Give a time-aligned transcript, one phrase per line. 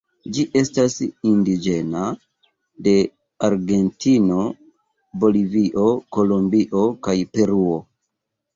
[0.35, 0.93] Ĝi estas
[1.31, 2.05] indiĝena
[2.87, 2.95] de
[3.49, 4.47] Argentino,
[5.25, 5.87] Bolivio,
[6.19, 7.81] Kolombio kaj Peruo.